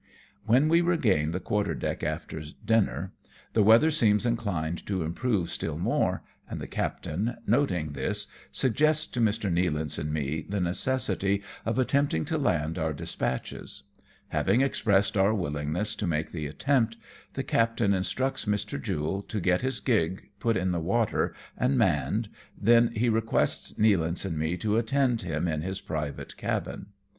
When 0.47 0.67
we 0.67 0.81
regain 0.81 1.29
the 1.29 1.39
quarter 1.39 1.75
deck 1.75 2.01
after 2.01 2.41
dinner, 2.65 3.13
the 3.53 3.61
weather 3.61 3.91
seems 3.91 4.25
inclined 4.25 4.83
to 4.87 5.03
improve 5.03 5.51
still 5.51 5.77
more, 5.77 6.23
and 6.49 6.59
the 6.59 6.65
captain, 6.65 7.37
rioting 7.47 7.93
this, 7.93 8.25
suggests 8.51 9.05
to 9.05 9.21
Mr. 9.21 9.53
Nealance 9.53 9.99
and 9.99 10.11
me 10.11 10.43
the 10.49 10.59
necessity 10.59 11.43
of 11.67 11.77
attempting 11.77 12.25
to 12.25 12.39
land 12.39 12.79
our 12.79 12.93
dispatches 12.93 13.83
Having 14.29 14.61
expressed 14.61 15.15
our 15.15 15.35
willingness 15.35 15.93
to 15.93 16.07
make 16.07 16.31
the 16.31 16.47
attempt, 16.47 16.97
the 17.33 17.43
captain 17.43 17.93
instructs 17.93 18.45
Mr. 18.45 18.81
Jule 18.81 19.21
to 19.21 19.39
get 19.39 19.61
his 19.61 19.79
gig 19.79 20.31
put 20.39 20.57
in 20.57 20.71
the 20.71 20.79
water, 20.79 21.35
and 21.55 21.77
manned, 21.77 22.27
then 22.59 22.87
he 22.95 23.07
requests 23.07 23.73
Nealance 23.77 24.25
and 24.25 24.35
me 24.35 24.57
to 24.57 24.77
attend 24.77 25.21
him 25.21 25.47
in 25.47 25.61
his 25.61 25.79
private 25.79 26.35
cabin. 26.37 26.87